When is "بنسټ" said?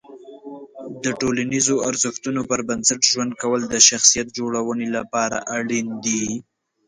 2.69-3.01